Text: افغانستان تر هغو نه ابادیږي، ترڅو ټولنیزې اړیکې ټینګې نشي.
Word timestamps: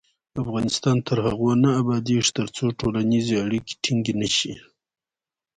افغانستان 0.43 0.95
تر 1.07 1.17
هغو 1.27 1.49
نه 1.63 1.69
ابادیږي، 1.81 2.31
ترڅو 2.37 2.65
ټولنیزې 2.79 3.35
اړیکې 3.45 3.73
ټینګې 3.83 4.13
نشي. 4.21 4.53